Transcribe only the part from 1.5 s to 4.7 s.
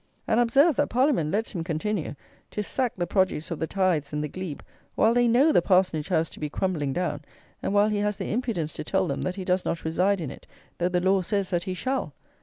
him continue to sack the produce of the tithes and the glebe,